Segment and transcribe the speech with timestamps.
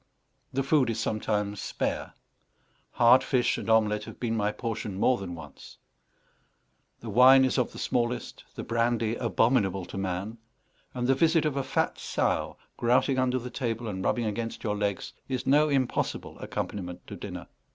[0.51, 2.13] The food is sometimes spare;
[2.93, 5.77] hard fish and omelette have been my portion more than once;
[7.01, 10.39] the wine is of the smallest, the brandy abominable to man;
[10.95, 14.75] and the visit of a fat sow, grouting under the table and rubbing against your
[14.75, 17.45] legs, is no impossible accompaniment to dinner.